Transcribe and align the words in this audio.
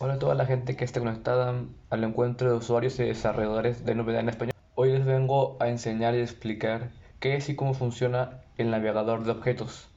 Hola 0.00 0.14
a 0.14 0.18
toda 0.18 0.34
la 0.34 0.44
gente 0.44 0.74
que 0.74 0.84
esté 0.84 0.98
conectada 0.98 1.54
al 1.88 2.02
encuentro 2.02 2.50
de 2.50 2.56
usuarios 2.56 2.98
y 2.98 3.04
desarrolladores 3.04 3.84
de 3.84 3.94
NVDA 3.94 4.20
en 4.20 4.28
español. 4.28 4.54
Hoy 4.74 4.90
les 4.90 5.04
vengo 5.04 5.56
a 5.60 5.68
enseñar 5.68 6.16
y 6.16 6.20
explicar 6.20 6.90
qué 7.20 7.36
es 7.36 7.48
y 7.48 7.54
cómo 7.54 7.74
funciona 7.74 8.42
el 8.58 8.72
navegador 8.72 9.22
de 9.22 9.30
objetos. 9.30 9.88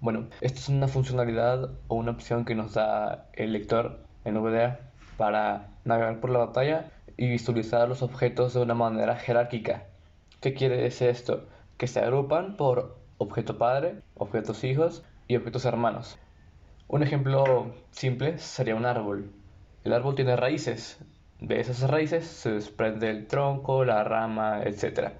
Bueno, 0.00 0.26
esta 0.40 0.58
es 0.58 0.68
una 0.68 0.88
funcionalidad 0.88 1.70
o 1.86 1.94
una 1.94 2.10
opción 2.10 2.44
que 2.44 2.56
nos 2.56 2.74
da 2.74 3.28
el 3.32 3.52
lector 3.52 4.00
en 4.24 4.34
NVDA 4.34 4.80
para 5.16 5.68
navegar 5.84 6.18
por 6.18 6.30
la 6.30 6.40
pantalla 6.46 6.90
y 7.16 7.30
visualizar 7.30 7.88
los 7.88 8.02
objetos 8.02 8.54
de 8.54 8.60
una 8.60 8.74
manera 8.74 9.14
jerárquica. 9.14 9.84
¿Qué 10.40 10.52
quiere 10.52 10.78
decir 10.78 11.10
esto? 11.10 11.46
Que 11.78 11.86
se 11.86 12.00
agrupan 12.00 12.56
por 12.56 12.98
objeto 13.18 13.56
padre, 13.56 14.02
objetos 14.16 14.64
hijos 14.64 15.04
y 15.28 15.36
objetos 15.36 15.64
hermanos. 15.64 16.18
Un 16.88 17.04
ejemplo 17.04 17.72
simple 17.92 18.38
sería 18.38 18.74
un 18.74 18.84
árbol. 18.84 19.30
El 19.84 19.92
árbol 19.92 20.14
tiene 20.14 20.34
raíces. 20.36 20.98
De 21.40 21.60
esas 21.60 21.88
raíces 21.88 22.26
se 22.26 22.52
desprende 22.52 23.10
el 23.10 23.26
tronco, 23.26 23.84
la 23.84 24.02
rama, 24.02 24.62
etc. 24.62 25.10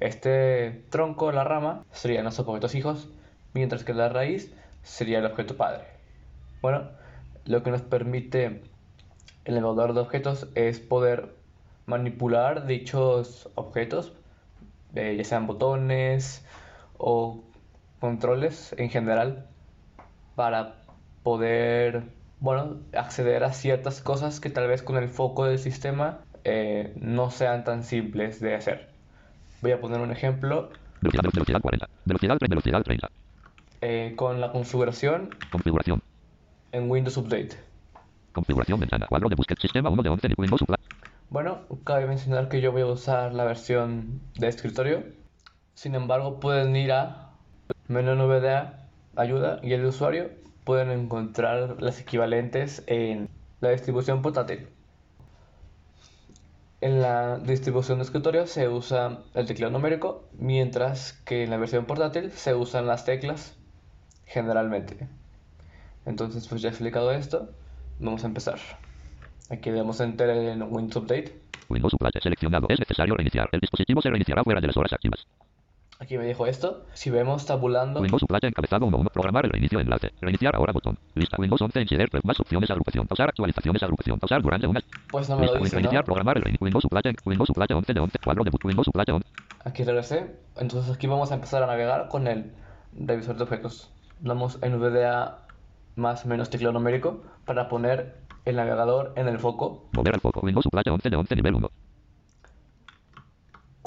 Este 0.00 0.84
tronco, 0.90 1.30
la 1.30 1.44
rama, 1.44 1.84
serían 1.92 2.24
los 2.24 2.38
objetos 2.38 2.74
hijos, 2.74 3.08
mientras 3.52 3.84
que 3.84 3.92
la 3.92 4.08
raíz 4.08 4.52
sería 4.82 5.18
el 5.18 5.26
objeto 5.26 5.56
padre. 5.56 5.84
Bueno, 6.62 6.88
lo 7.44 7.62
que 7.62 7.70
nos 7.70 7.82
permite 7.82 8.62
el 9.44 9.54
navegador 9.54 9.94
de 9.94 10.00
objetos 10.00 10.48
es 10.54 10.80
poder 10.80 11.34
manipular 11.86 12.66
dichos 12.66 13.48
objetos, 13.54 14.12
eh, 14.94 15.14
ya 15.16 15.24
sean 15.24 15.46
botones 15.46 16.44
o 16.98 17.42
controles 18.00 18.74
en 18.78 18.90
general, 18.90 19.46
para 20.34 20.76
poder, 21.22 22.04
bueno, 22.40 22.76
acceder 22.96 23.44
a 23.44 23.52
ciertas 23.52 24.00
cosas 24.00 24.40
que 24.40 24.50
tal 24.50 24.68
vez 24.68 24.82
con 24.82 24.96
el 24.96 25.08
foco 25.08 25.44
del 25.44 25.58
sistema 25.58 26.20
eh, 26.44 26.92
no 27.00 27.30
sean 27.30 27.64
tan 27.64 27.82
simples 27.84 28.40
de 28.40 28.54
hacer. 28.54 28.88
Voy 29.60 29.72
a 29.72 29.80
poner 29.80 30.00
un 30.00 30.10
ejemplo. 30.12 30.70
Velocidad, 31.00 31.30
velocidad 31.32 31.60
40. 31.60 31.88
Velocidad, 32.04 32.38
velocidad 32.40 32.82
30. 32.82 33.08
Eh, 33.80 34.14
con 34.16 34.40
la 34.40 34.50
configuración 34.50 35.30
Configuración. 35.50 36.02
en 36.72 36.90
Windows 36.90 37.16
Update. 37.16 37.50
Configuración 38.32 38.80
ventana. 38.80 39.06
Cuadro 39.08 39.28
de 39.28 39.34
búsqueda. 39.34 39.56
Sistema 39.60 39.90
1 39.90 40.02
de 40.02 40.08
11 40.08 40.28
de 40.28 40.34
Windows 40.36 40.60
Supply. 40.60 40.76
Bueno, 41.30 41.58
cabe 41.84 42.06
mencionar 42.06 42.48
que 42.48 42.60
yo 42.60 42.72
voy 42.72 42.82
a 42.82 42.86
usar 42.86 43.34
la 43.34 43.44
versión 43.44 44.20
de 44.38 44.48
escritorio. 44.48 45.04
Sin 45.74 45.94
embargo, 45.94 46.40
pueden 46.40 46.74
ir 46.74 46.92
a 46.92 47.30
menú 47.88 48.14
NVDA, 48.14 48.86
ayuda 49.16 49.60
y 49.62 49.72
el 49.72 49.84
usuario 49.84 50.30
pueden 50.68 50.90
encontrar 50.90 51.80
las 51.80 51.98
equivalentes 51.98 52.84
en 52.88 53.30
la 53.62 53.70
distribución 53.70 54.20
portátil. 54.20 54.68
En 56.82 57.00
la 57.00 57.38
distribución 57.38 57.96
de 57.96 58.04
escritorio 58.04 58.46
se 58.46 58.68
usa 58.68 59.20
el 59.32 59.46
teclado 59.46 59.72
numérico, 59.72 60.28
mientras 60.34 61.14
que 61.24 61.44
en 61.44 61.48
la 61.48 61.56
versión 61.56 61.86
portátil 61.86 62.32
se 62.32 62.54
usan 62.54 62.86
las 62.86 63.06
teclas 63.06 63.56
generalmente. 64.26 65.08
Entonces, 66.04 66.46
pues 66.46 66.60
ya 66.60 66.68
he 66.68 66.72
explicado 66.72 67.12
esto, 67.12 67.48
vamos 67.98 68.24
a 68.24 68.26
empezar. 68.26 68.58
Aquí 69.48 69.70
damos 69.70 70.00
enter 70.00 70.28
en 70.28 70.62
Windows 70.64 70.96
Update. 70.96 71.34
Windows 71.70 71.92
Supply. 71.92 72.10
Seleccionado. 72.22 72.66
Es 72.68 72.78
necesario 72.78 73.14
reiniciar. 73.14 73.48
El 73.52 73.60
dispositivo 73.60 74.02
se 74.02 74.10
reiniciará 74.10 74.44
fuera 74.44 74.60
de 74.60 74.66
las 74.66 74.76
horas 74.76 74.92
activas. 74.92 75.26
Aquí 76.00 76.16
me 76.16 76.24
dijo 76.24 76.46
esto. 76.46 76.86
Si 76.94 77.10
vemos 77.10 77.44
tabulando, 77.44 78.00
Windows 78.00 78.22
encabezado 78.42 78.86
1. 78.86 78.96
1. 78.96 79.10
Programar 79.10 79.44
el 79.46 79.50
reinicio 79.50 79.80
enlace. 79.80 80.12
Reiniciar 80.20 80.54
ahora 80.54 80.72
botón. 80.72 80.96
Lista. 81.14 81.36
Windows 81.40 81.60
11 81.60 81.80
Engineer. 81.80 82.08
Más 82.22 82.38
opciones 82.38 82.70
agrupación. 82.70 83.08
Pausar 83.08 83.30
actualizaciones 83.30 83.82
agrupación. 83.82 84.16
Pausar 84.20 84.40
durante 84.40 84.68
una. 84.68 84.80
pues 85.10 85.28
no 85.28 85.36
me 85.36 85.46
lo 85.46 85.56
dice, 85.56 85.74
Reiniciar. 85.74 86.02
¿no? 86.02 86.06
Programar 86.06 86.36
el 86.36 86.44
reinicio. 86.44 86.64
Windows 86.64 86.82
Supply. 86.82 87.00
Windows 87.24 87.48
Supply 87.48 87.66
11 87.74 87.94
de 87.94 88.00
11. 88.00 88.18
Cuadro 88.20 88.44
de 88.44 88.50
boot. 88.50 88.64
Windows 88.64 88.84
Supply 88.84 89.04
11. 89.12 89.28
Aquí 89.64 89.82
regresé. 89.82 90.36
Entonces 90.56 90.94
aquí 90.94 91.08
vamos 91.08 91.32
a 91.32 91.34
empezar 91.34 91.64
a 91.64 91.66
navegar 91.66 92.06
con 92.08 92.28
el 92.28 92.52
revisor 92.92 93.36
de 93.36 93.42
objetos. 93.42 93.90
Damos 94.20 94.60
en 94.62 94.78
VDA 94.78 95.46
más 95.96 96.26
menos 96.26 96.48
teclado 96.48 96.74
numérico 96.74 97.24
para 97.44 97.68
poner 97.68 98.18
el 98.44 98.54
navegador 98.54 99.14
en 99.16 99.26
el 99.26 99.40
foco. 99.40 99.88
Mover 99.94 100.14
al 100.14 100.20
foco. 100.20 100.40
Windows 100.44 100.62
Supply 100.62 100.82
11 100.88 101.10
de 101.10 101.16
11 101.16 101.34
nivel 101.34 101.54
1. 101.56 101.70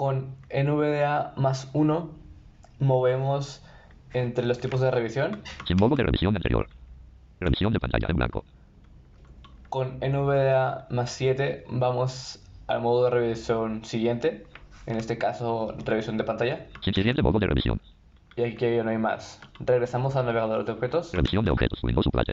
Con 0.01 0.35
NVDA 0.49 1.31
más 1.37 1.69
1 1.73 2.09
movemos 2.79 3.63
entre 4.13 4.47
los 4.47 4.57
tipos 4.57 4.81
de 4.81 4.89
revisión. 4.89 5.43
Sin 5.67 5.77
modo 5.77 5.95
de 5.95 6.01
revisión 6.01 6.35
anterior. 6.35 6.67
Revisión 7.39 7.71
de 7.71 7.79
pantalla 7.79 8.07
en 8.09 8.15
blanco. 8.15 8.43
Con 9.69 9.99
NVDA 9.99 10.87
más 10.89 11.11
7 11.11 11.65
vamos 11.69 12.41
al 12.65 12.81
modo 12.81 13.03
de 13.03 13.09
revisión 13.11 13.85
siguiente. 13.85 14.47
En 14.87 14.97
este 14.97 15.19
caso, 15.19 15.75
revisión 15.85 16.17
de 16.17 16.23
pantalla. 16.23 16.65
Sin 16.83 16.95
siguiente 16.95 17.21
modo 17.21 17.37
de 17.37 17.45
revisión. 17.45 17.79
Y 18.35 18.41
aquí 18.41 18.65
no 18.83 18.89
hay 18.89 18.97
más. 18.97 19.39
Regresamos 19.59 20.15
al 20.15 20.25
navegador 20.25 20.65
de 20.65 20.71
objetos. 20.71 21.13
Revisión 21.13 21.45
de 21.45 21.51
objetos. 21.51 21.83
Windows 21.83 22.05
Supply. 22.05 22.23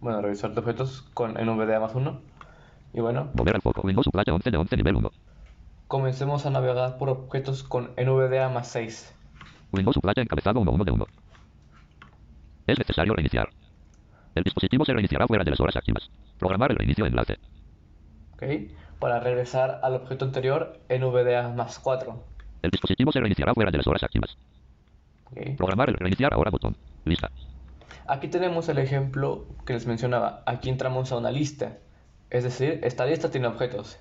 Bueno, 0.00 0.22
revisor 0.22 0.54
de 0.54 0.60
objetos 0.60 1.02
con 1.12 1.34
NVDA 1.34 1.78
más 1.78 1.94
1. 1.94 2.20
Y 2.94 3.00
bueno, 3.00 3.28
Mover 3.34 3.56
al 3.56 3.60
foco. 3.60 3.82
Windows 3.82 4.06
Supply 4.06 4.24
11 4.32 4.50
de 4.50 4.56
11 4.56 4.76
nivel 4.78 4.96
1. 4.96 5.10
Comencemos 5.92 6.46
a 6.46 6.50
navegar 6.50 6.96
por 6.96 7.10
objetos 7.10 7.62
con 7.62 7.90
NVDA 7.98 8.48
más 8.48 8.68
6. 8.68 9.14
Windows 9.72 9.92
Supply 9.92 10.14
encabezado 10.16 10.58
1 10.58 10.70
1 10.70 10.84
de 10.84 10.90
1. 10.90 11.06
Es 12.66 12.78
necesario 12.78 13.12
reiniciar. 13.12 13.50
El 14.34 14.42
dispositivo 14.42 14.86
se 14.86 14.94
reiniciará 14.94 15.26
fuera 15.26 15.44
de 15.44 15.50
las 15.50 15.60
horas 15.60 15.76
activas. 15.76 16.08
Programar 16.38 16.70
el 16.70 16.78
reinicio 16.78 17.04
enlace. 17.04 17.36
¿ok? 18.32 18.72
Para 18.98 19.20
regresar 19.20 19.80
al 19.82 19.96
objeto 19.96 20.24
anterior, 20.24 20.80
NVDA 20.88 21.50
más 21.50 21.78
4. 21.78 22.24
El 22.62 22.70
dispositivo 22.70 23.12
se 23.12 23.20
reiniciará 23.20 23.52
fuera 23.52 23.70
de 23.70 23.76
las 23.76 23.86
horas 23.86 24.02
activas. 24.02 24.38
¿ok? 25.26 25.58
Programar 25.58 25.90
el 25.90 25.96
reiniciar 25.96 26.32
ahora 26.32 26.50
botón. 26.50 26.74
Lista. 27.04 27.30
Aquí 28.06 28.28
tenemos 28.28 28.66
el 28.70 28.78
ejemplo 28.78 29.44
que 29.66 29.74
les 29.74 29.86
mencionaba. 29.86 30.42
Aquí 30.46 30.70
entramos 30.70 31.12
a 31.12 31.18
una 31.18 31.30
lista. 31.30 31.76
Es 32.30 32.44
decir, 32.44 32.80
esta 32.82 33.04
lista 33.04 33.30
tiene 33.30 33.48
objetos. 33.48 33.98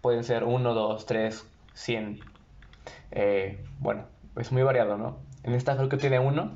Pueden 0.00 0.24
ser 0.24 0.44
1, 0.44 0.74
2, 0.74 1.06
3, 1.06 1.46
100. 1.74 2.20
Eh, 3.12 3.64
bueno, 3.78 4.04
es 4.36 4.52
muy 4.52 4.62
variado, 4.62 4.96
¿no? 4.96 5.18
En 5.42 5.54
esta 5.54 5.76
creo 5.76 5.88
que 5.88 5.96
tiene 5.96 6.18
uno, 6.18 6.52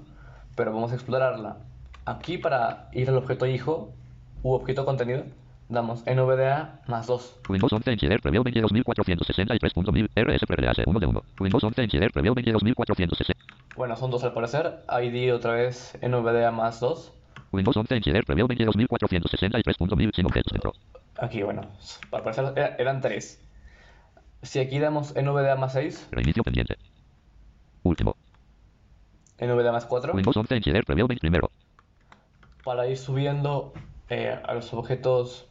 pero 0.56 0.72
vamos 0.72 0.92
a 0.92 0.94
explorarla. 0.94 1.58
Aquí 2.04 2.38
para 2.38 2.88
ir 2.92 3.08
al 3.08 3.16
objeto 3.16 3.46
hijo 3.46 3.92
u 4.42 4.52
objeto 4.52 4.84
contenido, 4.84 5.24
damos 5.68 6.04
NVDA 6.06 6.80
más 6.86 7.06
2. 7.06 7.40
Windows 7.48 7.72
11 7.72 7.92
Engineer 7.92 8.20
Preview 8.20 8.42
22463.1000 8.44 10.08
RS 10.14 10.46
Prelease 10.46 10.82
1 10.86 11.00
de 11.00 11.06
1. 11.06 11.22
Windows 11.40 11.64
11 11.64 11.82
Engineer 11.82 12.12
Preview 12.12 12.34
22460. 12.34 13.34
Bueno, 13.76 13.96
son 13.96 14.10
dos 14.10 14.22
al 14.24 14.32
parecer. 14.32 14.82
ID 15.02 15.34
otra 15.34 15.54
vez 15.54 15.98
NVDA 16.02 16.50
más 16.50 16.80
2. 16.80 17.12
Windows 17.54 17.76
11 17.76 17.96
Engineer 17.96 18.24
Preview 18.24 18.46
22463.1000 18.48 20.14
sin 20.14 20.26
objetos 20.26 20.52
dentro. 20.52 20.72
Aquí, 21.18 21.42
bueno, 21.42 21.62
al 22.12 22.22
parecer 22.22 22.52
era- 22.56 22.76
eran 22.78 23.00
3. 23.00 23.40
Si 24.42 24.58
aquí 24.58 24.78
damos 24.78 25.14
NVDA 25.16 25.56
más 25.56 25.72
6, 25.72 26.08
Reinicio 26.10 26.42
pendiente. 26.42 26.76
Último. 27.82 28.16
NVDA 29.38 29.72
más 29.72 29.84
4, 29.86 30.12
Windows 30.14 30.36
11 30.36 30.56
Engineer 30.56 30.84
Preview 30.84 31.06
20 31.08 31.20
primero. 31.20 31.50
para 32.64 32.86
ir 32.88 32.96
subiendo 32.96 33.72
eh, 34.08 34.38
a 34.42 34.54
los 34.54 34.72
objetos 34.72 35.46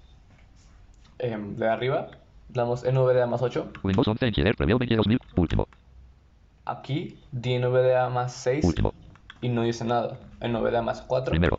em, 1.20 1.56
de 1.56 1.68
arriba, 1.70 2.08
damos 2.50 2.84
NVDA 2.84 3.28
más 3.28 3.42
8. 3.42 3.72
Windows 3.84 4.08
11 4.08 4.28
Engineer 4.28 4.56
Preview 4.56 4.78
22000. 4.80 5.20
Último. 5.36 5.68
Aquí 6.66 7.20
di 7.32 7.58
NVDA 7.60 8.10
más 8.10 8.34
6 8.34 8.64
Último. 8.66 8.94
y 9.42 9.50
no 9.50 9.64
dice 9.64 9.84
nada. 9.86 10.18
NVDA 10.40 10.82
más 10.82 11.02
4 11.02 11.32
Primero. 11.32 11.58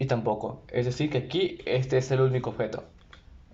Y 0.00 0.06
tampoco. 0.06 0.64
Es 0.72 0.86
decir, 0.86 1.10
que 1.10 1.18
aquí 1.18 1.58
este 1.66 1.98
es 1.98 2.10
el 2.10 2.22
único 2.22 2.50
objeto. 2.50 2.82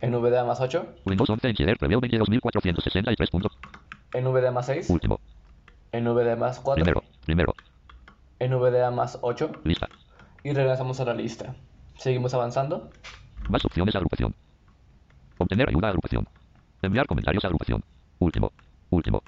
NVDA 0.01 0.45
más 0.45 0.61
8, 0.61 0.95
Windows 1.07 1.29
11 1.29 1.49
Engineer 1.49 1.77
Preview 1.79 2.01
22463. 2.01 3.31
punto. 3.31 3.51
NVDA 4.15 4.53
más 4.53 4.67
6, 4.67 4.89
Último. 4.91 5.21
NVDA 5.93 6.37
más 6.37 6.61
4, 6.61 6.83
Primero. 6.85 7.03
Primero. 7.25 7.55
NVDA 8.39 8.91
más 8.91 9.19
8 9.23 9.51
Lista. 9.65 9.89
y 10.45 10.53
regresamos 10.53 11.01
a 11.01 11.05
la 11.07 11.15
lista. 11.15 11.55
Seguimos 11.99 12.33
avanzando. 12.35 12.91
Más 13.49 13.65
opciones 13.65 13.97
agrupación. 13.97 14.35
Obtener 15.39 15.69
ayuda 15.69 15.89
agrupación. 15.89 16.29
Enviar 16.83 17.07
comentarios 17.07 17.45
agrupación. 17.45 17.83
Último. 18.19 18.53
Último. 18.91 19.23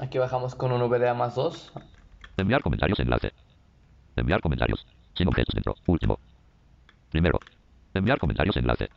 Aquí 0.00 0.18
bajamos 0.18 0.54
con 0.54 0.72
un 0.72 0.80
VDA 0.90 1.14
más 1.14 1.34
2. 1.34 1.72
Enviar 2.38 2.62
comentarios 2.62 2.98
enlace. 3.00 3.32
Enviar 4.16 4.40
comentarios. 4.40 4.86
Sin 5.14 5.28
objetos 5.28 5.54
dentro. 5.54 5.74
Último. 5.86 6.18
Primero. 7.10 7.38
Enviar 7.94 8.18
comentarios 8.18 8.56
enlace. 8.56 8.88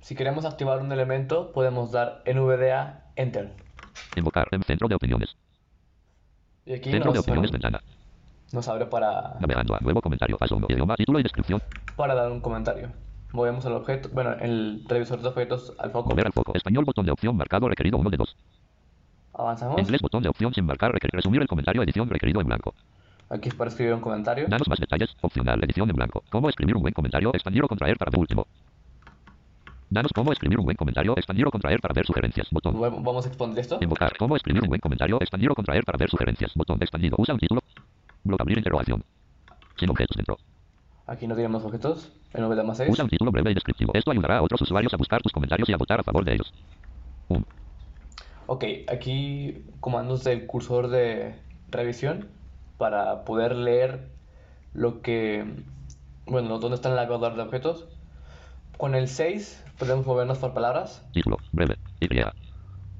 Si 0.00 0.14
queremos 0.14 0.44
activar 0.44 0.80
un 0.80 0.90
elemento, 0.90 1.52
podemos 1.52 1.92
dar 1.92 2.22
NVDA 2.26 3.04
Enter. 3.16 3.52
Invocar 4.16 4.48
en 4.50 4.62
centro 4.62 4.88
de 4.88 4.96
opiniones. 4.96 5.36
Y 6.66 6.74
aquí 6.74 6.90
Centro 6.90 7.12
de 7.12 7.18
nos, 7.18 7.24
opiniones 7.24 7.50
ventana. 7.52 7.80
nos 8.52 8.68
abre 8.68 8.86
para, 8.86 9.36
Navegando 9.40 9.74
a 9.74 9.78
nuevo 9.80 10.00
comentario. 10.00 10.36
Paso 10.38 10.56
1. 10.56 10.66
Idioma, 10.70 10.96
título 10.96 11.20
y 11.20 11.22
descripción. 11.22 11.62
para 11.96 12.14
dar 12.14 12.30
un 12.32 12.40
comentario. 12.40 12.90
movemos 13.32 13.64
el 13.64 13.72
objeto, 13.72 14.08
bueno, 14.12 14.32
el 14.40 14.84
revisor 14.88 15.20
de 15.20 15.28
objetos 15.28 15.72
al 15.78 15.90
foco. 15.90 16.10
Mover 16.10 16.26
al 16.26 16.32
foco. 16.32 16.52
Español, 16.54 16.84
botón 16.84 17.06
de 17.06 17.12
opción 17.12 17.36
marcado 17.36 17.68
requerido 17.68 17.98
1 17.98 18.10
de 18.10 18.16
2. 18.16 18.36
Avanzamos. 19.34 19.80
Inglés, 19.80 20.02
botón 20.02 20.22
de 20.22 20.28
opción 20.28 20.52
sin 20.52 20.66
marcar 20.66 20.92
requerido. 20.92 21.16
Resumir 21.16 21.40
el 21.42 21.48
comentario, 21.48 21.82
edición 21.82 22.08
requerido 22.08 22.40
en 22.40 22.46
blanco. 22.48 22.74
Aquí 23.28 23.48
es 23.48 23.54
para 23.54 23.70
escribir 23.70 23.94
un 23.94 24.00
comentario. 24.00 24.46
Danos 24.48 24.68
más 24.68 24.78
detalles, 24.78 25.14
opcional, 25.20 25.62
edición 25.64 25.88
en 25.88 25.96
blanco. 25.96 26.22
Cómo 26.30 26.48
escribir 26.48 26.76
un 26.76 26.82
buen 26.82 26.94
comentario, 26.94 27.30
expandir 27.32 27.64
o 27.64 27.68
contraer 27.68 27.96
para 27.96 28.10
ver 28.10 28.20
último. 28.20 28.46
Danos 29.88 30.10
cómo 30.14 30.32
escribir 30.32 30.58
un 30.58 30.64
buen 30.64 30.76
comentario, 30.76 31.14
expandir 31.16 31.46
o 31.46 31.50
contraer 31.50 31.80
para 31.80 31.92
ver 31.92 32.06
sugerencias. 32.06 32.48
Botón. 32.50 32.80
Vamos 32.80 33.26
a 33.26 33.28
exponer 33.28 33.58
esto. 33.58 33.78
Invocar. 33.80 34.16
Cómo 34.16 34.36
escribir 34.36 34.62
un 34.62 34.68
buen 34.68 34.80
comentario, 34.80 35.18
expandir 35.20 35.50
o 35.50 35.54
contraer 35.54 35.84
para 35.84 35.98
ver 35.98 36.08
sugerencias. 36.08 36.52
Botón 36.54 36.78
expandido. 36.80 37.16
Usa 37.18 37.34
un 37.34 37.40
título. 37.40 37.60
Bloc 38.24 38.40
abrir 38.40 38.56
interrogación. 38.56 39.04
Sin 39.78 39.90
objetos 39.90 40.16
dentro. 40.16 40.38
Aquí 41.06 41.26
no 41.26 41.34
tenemos 41.34 41.62
objetos. 41.64 42.10
En 42.32 42.48
VDA 42.48 42.62
más 42.62 42.78
6. 42.78 42.90
Usa 42.90 43.04
un 43.04 43.10
título 43.10 43.30
breve 43.30 43.50
y 43.50 43.54
descriptivo. 43.54 43.92
Esto 43.94 44.12
ayudará 44.12 44.38
a 44.38 44.42
otros 44.42 44.62
usuarios 44.62 44.94
a 44.94 44.96
buscar 44.96 45.20
tus 45.20 45.32
comentarios 45.32 45.68
y 45.68 45.72
a 45.74 45.76
votar 45.76 46.00
a 46.00 46.02
favor 46.02 46.24
de 46.24 46.34
ellos. 46.34 46.54
1. 47.28 47.44
Ok, 48.46 48.64
aquí 48.88 49.64
comandos 49.80 50.24
del 50.24 50.46
cursor 50.46 50.88
de 50.88 51.34
revisión 51.70 52.28
para 52.82 53.22
poder 53.24 53.54
leer 53.54 54.08
lo 54.72 55.02
que, 55.02 55.44
bueno, 56.26 56.58
dónde 56.58 56.74
está 56.74 56.88
el 56.88 56.96
navegador 56.96 57.36
de 57.36 57.42
objetos. 57.42 57.86
Con 58.76 58.96
el 58.96 59.06
6 59.06 59.64
podemos 59.78 60.04
movernos 60.04 60.38
por 60.38 60.52
palabras. 60.52 61.06
Título. 61.12 61.36
Breve. 61.52 61.76
Y. 62.00 62.08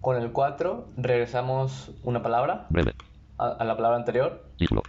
Con 0.00 0.22
el 0.22 0.30
4 0.30 0.86
regresamos 0.98 1.90
una 2.04 2.22
palabra 2.22 2.66
Breve. 2.70 2.94
a, 3.38 3.48
a 3.48 3.64
la 3.64 3.74
palabra 3.74 3.96
anterior. 3.96 4.44
Título. 4.56 4.84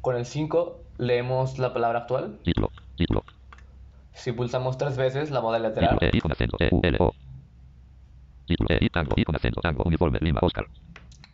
Con 0.00 0.16
el 0.16 0.26
5 0.26 0.80
leemos 0.98 1.60
la 1.60 1.72
palabra 1.72 2.00
actual. 2.00 2.40
Título. 2.42 2.72
Título. 2.96 3.22
Si 4.14 4.32
pulsamos 4.32 4.78
tres 4.78 4.96
veces 4.96 5.30
la 5.30 5.40
moda 5.40 5.58
Título. 5.58 5.92
letrar, 5.92 5.98
E. 6.02 6.10
I 6.12 6.20
con 6.20 6.32
acento. 6.32 6.56
E. 6.58 6.70
U. 6.72 6.80
L. 6.82 6.96
O. 6.98 7.12
Título. 8.46 8.66
E. 8.68 8.78
I. 8.84 8.88
Tango. 8.90 9.12
I 9.16 9.22
con 9.22 9.36
acento. 9.36 9.60
Tango. 9.60 9.84
Uniforme. 9.86 10.18
Lima. 10.20 10.40
Oscar. 10.42 10.66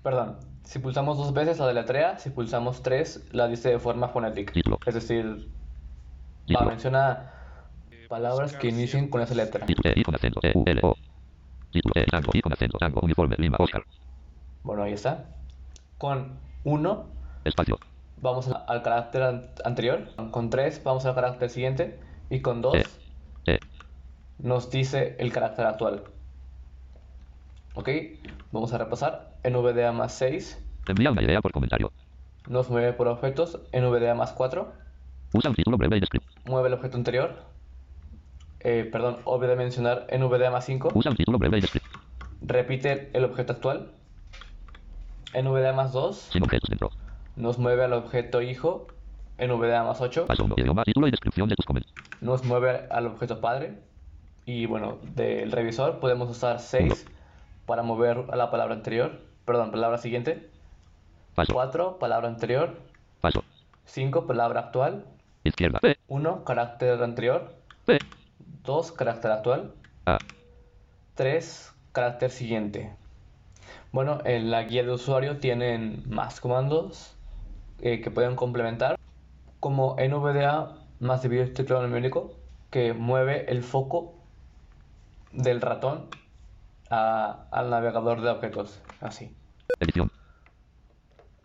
Perdón, 0.04 0.36
si 0.62 0.78
pulsamos 0.78 1.18
dos 1.18 1.32
veces 1.32 1.58
la 1.58 1.66
deletrea, 1.66 2.18
si 2.18 2.30
pulsamos 2.30 2.82
tres 2.82 3.26
la 3.32 3.48
dice 3.48 3.70
de 3.70 3.78
forma 3.80 4.08
fonética. 4.08 4.52
Es 4.86 4.94
decir, 4.94 5.48
Título. 6.46 6.70
menciona 6.70 7.32
palabras 8.08 8.52
que 8.54 8.68
inicien 8.68 9.08
con 9.08 9.20
esa 9.22 9.34
letra. 9.34 9.66
Bueno, 14.62 14.82
ahí 14.84 14.92
está. 14.92 15.24
Con 15.98 16.38
1 16.64 17.06
Espacio. 17.44 17.78
vamos 18.20 18.48
al, 18.48 18.82
carácter 18.82 19.22
an- 19.22 19.50
anterior. 19.64 20.08
Con 20.30 20.50
3 20.50 20.82
vamos 20.84 21.04
al 21.06 21.14
carácter 21.14 21.50
siguiente. 21.50 21.98
Y 22.30 22.40
con 22.40 22.62
2 22.62 22.74
E. 23.46 23.54
E. 23.54 23.60
nos 24.38 24.70
dice 24.70 25.16
el 25.18 25.32
carácter 25.32 25.66
actual. 25.66 26.04
Ok, 27.74 27.88
vamos 28.52 28.72
a 28.72 28.78
repasar. 28.78 29.32
En 29.42 29.54
VDA 29.54 29.92
más 29.92 30.14
6 30.14 30.60
Envía 30.86 31.10
una 31.10 31.22
idea 31.22 31.40
por 31.40 31.52
comentario. 31.52 31.92
nos 32.48 32.70
mueve 32.70 32.92
por 32.92 33.08
objetos. 33.08 33.58
En 33.72 33.88
VDA 33.90 34.14
más 34.14 34.32
4 34.32 34.72
Usa 35.32 35.50
un 35.50 35.56
título 35.56 35.76
breve 35.76 35.96
y 35.96 36.00
descriptivo. 36.00 36.32
mueve 36.46 36.68
el 36.68 36.74
objeto 36.74 36.96
anterior. 36.96 37.34
Eh, 38.60 38.88
perdón, 38.90 39.18
olvidé 39.24 39.56
mencionar 39.56 40.06
en 40.08 40.26
VDA 40.26 40.50
más 40.50 40.64
5 40.64 40.92
Usa 40.94 41.10
un 41.10 41.16
título 41.16 41.38
breve 41.38 41.58
y 41.58 41.60
descriptivo. 41.60 42.00
repite 42.42 43.10
el 43.12 43.24
objeto 43.24 43.52
actual. 43.54 43.90
En 45.32 45.50
VDA 45.50 45.72
más 45.72 45.92
2 45.92 46.16
Sin 46.32 46.42
objetos 46.44 46.68
dentro. 46.70 46.90
nos 47.36 47.58
mueve 47.58 47.84
al 47.84 47.92
objeto 47.92 48.40
hijo. 48.42 48.86
En 49.36 49.50
VDA 49.58 49.82
más 49.82 50.00
8 50.00 50.26
Paso 50.26 50.44
1. 50.44 50.54
Idioma. 50.58 50.84
Título 50.84 51.08
y 51.08 51.10
descripción 51.10 51.48
de 51.48 51.56
tus 51.56 51.66
comentarios. 51.66 51.98
nos 52.20 52.44
mueve 52.44 52.86
al 52.90 53.06
objeto 53.08 53.40
padre. 53.40 53.74
Y 54.46 54.66
bueno, 54.66 54.98
del 55.16 55.50
revisor 55.50 55.98
podemos 55.98 56.30
usar 56.30 56.60
6 56.60 57.06
para 57.66 57.82
mover 57.82 58.25
a 58.31 58.37
la 58.37 58.50
palabra 58.50 58.75
anterior. 58.75 59.20
Perdón, 59.44 59.70
palabra 59.70 59.99
siguiente. 59.99 60.50
Paso. 61.34 61.52
4, 61.52 61.99
palabra 61.99 62.28
anterior. 62.28 62.78
Paso. 63.20 63.44
5, 63.87 64.26
palabra 64.26 64.61
actual. 64.61 65.05
Izquierda. 65.43 65.81
P. 65.81 65.96
1, 66.08 66.44
carácter 66.44 67.02
anterior. 67.02 67.55
P. 67.84 67.99
2, 68.64 68.93
carácter 68.93 69.31
actual. 69.32 69.75
A. 70.06 70.19
3, 71.14 71.75
carácter 71.93 72.31
siguiente. 72.31 72.94
Bueno, 73.93 74.19
en 74.25 74.50
la 74.50 74.64
guía 74.64 74.82
de 74.82 74.90
usuario 74.90 75.38
tienen 75.38 76.02
más 76.08 76.40
comandos 76.40 77.17
eh, 77.81 78.00
que 78.00 78.10
pueden 78.10 78.34
complementar, 78.34 78.99
como 79.60 79.96
NVDA 79.96 80.76
más 81.00 81.25
al 81.25 81.52
teclado 81.52 81.82
numérico, 81.82 82.34
que 82.70 82.93
mueve 82.93 83.50
el 83.50 83.62
foco 83.62 84.14
del 85.32 85.60
ratón 85.60 86.08
a- 86.94 87.49
al 87.50 87.70
navegador 87.70 88.20
de 88.20 88.31
objetos, 88.31 88.81
así. 89.00 89.35
Edición. 89.81 90.11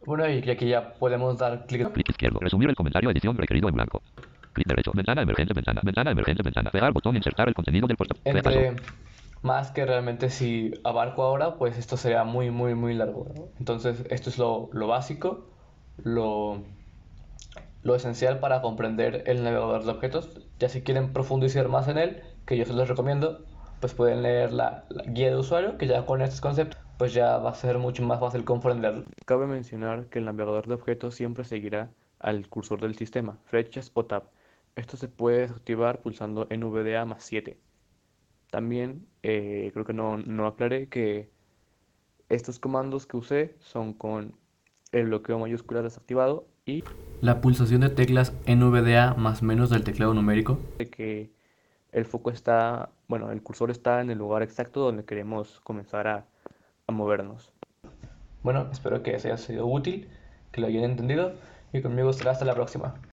Bueno, 0.06 0.28
y 0.30 0.50
aquí 0.50 0.68
ya 0.68 0.94
podemos 0.94 1.38
dar 1.38 1.66
clic 1.66 1.92
Clic 1.92 2.10
izquierdo. 2.10 2.40
Resumir 2.40 2.70
el 2.70 2.76
comentario. 2.76 3.10
Edición 3.10 3.38
requerido 3.38 3.68
en 3.70 3.76
blanco. 3.76 4.02
Clic 4.54 4.68
derecho. 4.68 4.92
Ventana 4.94 5.22
emergente. 5.22 5.54
Ventana. 5.54 5.82
Ventana 5.84 6.12
emergente. 6.12 6.42
Ventana. 6.44 6.72
Pegar 6.72 6.92
botón. 6.94 7.16
Insertar 7.16 7.48
el 7.48 7.54
contenido 7.54 7.88
del 7.88 7.98
portafolio. 7.98 8.38
entre 8.38 8.76
más 9.42 9.72
que 9.72 9.86
realmente 9.86 10.30
si 10.30 10.72
abarco 10.84 11.24
ahora, 11.24 11.56
pues 11.56 11.78
esto 11.78 11.96
sería 11.98 12.24
muy, 12.24 12.50
muy, 12.52 12.76
muy 12.76 12.94
largo. 12.94 13.28
¿no? 13.36 13.44
Entonces, 13.60 14.04
esto 14.10 14.30
es 14.30 14.38
lo, 14.38 14.70
lo 14.74 14.88
básico, 14.88 15.50
lo, 16.04 16.64
lo 17.84 17.96
esencial 17.96 18.40
para 18.40 18.62
comprender 18.62 19.24
el 19.28 19.44
navegador 19.44 19.84
de 19.86 19.92
objetos. 19.92 20.30
Ya 20.60 20.68
si 20.70 20.82
quieren 20.82 21.14
profundizar 21.14 21.68
más 21.70 21.88
en 21.88 21.98
él, 21.98 22.22
que 22.46 22.58
yo 22.58 22.66
se 22.66 22.74
los 22.74 22.88
recomiendo, 22.90 23.46
pues 23.80 23.94
pueden 23.94 24.22
leer 24.22 24.54
la, 24.54 24.86
la 24.90 25.04
guía 25.04 25.30
de 25.30 25.38
usuario, 25.38 25.78
que 25.78 25.88
ya 25.88 26.06
con 26.06 26.22
estos 26.22 26.42
conceptos, 26.42 26.80
pues 26.98 27.14
ya 27.14 27.38
va 27.38 27.52
a 27.52 27.56
ser 27.56 27.78
mucho 27.78 28.04
más 28.04 28.20
fácil 28.20 28.44
comprenderlo. 28.44 29.06
Cabe 29.26 29.48
mencionar 29.48 30.08
que 30.08 30.20
el 30.20 30.26
navegador 30.26 30.68
de 30.68 30.74
objetos 30.74 31.16
siempre 31.16 31.44
seguirá 31.44 31.90
al 32.20 32.48
cursor 32.50 32.82
del 32.82 32.96
sistema, 32.96 33.38
flechas 33.46 33.92
o 33.94 34.06
tab. 34.06 34.24
Esto 34.76 34.98
se 34.98 35.08
puede 35.08 35.42
desactivar 35.42 36.02
pulsando 36.02 36.48
NVDA 36.50 37.06
más 37.06 37.24
7. 37.24 37.58
También 38.52 39.08
eh, 39.24 39.70
creo 39.74 39.86
que 39.86 39.94
no, 39.94 40.18
no 40.18 40.48
aclaré 40.48 40.90
que 40.90 41.30
estos 42.30 42.60
comandos 42.60 43.06
que 43.06 43.18
usé 43.18 43.56
son 43.60 43.94
con 43.94 44.34
el 44.92 45.06
bloqueo 45.06 45.40
mayúscula 45.40 45.82
desactivado 45.82 46.48
y 46.66 46.84
la 47.22 47.42
pulsación 47.42 47.82
de 47.82 47.90
teclas 47.90 48.34
NVDA 48.48 49.14
más 49.16 49.42
menos 49.42 49.70
del 49.70 49.84
teclado 49.84 50.14
numérico. 50.14 50.60
De 50.78 50.90
que 50.90 51.32
el 51.92 52.06
foco 52.06 52.32
está, 52.32 52.90
bueno, 53.10 53.32
el 53.32 53.42
cursor 53.42 53.72
está 53.72 54.02
en 54.02 54.12
el 54.12 54.20
lugar 54.20 54.44
exacto 54.44 54.82
donde 54.82 55.04
queremos 55.04 55.60
comenzar 55.62 56.08
a, 56.08 56.26
movernos. 56.88 57.52
Bueno, 58.42 58.68
espero 58.72 59.04
que 59.04 59.12
les 59.12 59.26
haya 59.26 59.38
sido 59.38 59.68
útil, 59.68 60.10
que 60.52 60.62
lo 60.62 60.68
hayan 60.68 60.84
entendido 60.84 61.34
y 61.72 61.82
conmigo 61.82 62.14
será 62.14 62.32
hasta 62.32 62.46
la 62.46 62.56
próxima. 62.56 63.00